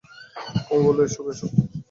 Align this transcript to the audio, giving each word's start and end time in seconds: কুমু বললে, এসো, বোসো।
কুমু 0.65 0.81
বললে, 0.85 1.03
এসো, 1.07 1.21
বোসো। 1.25 1.45